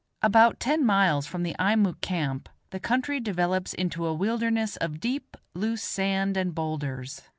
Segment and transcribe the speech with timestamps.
[0.23, 5.37] About ten miles from the Eimuek camp, the country develops into a wilderness of deep,
[5.53, 7.21] loose sand and bowlders.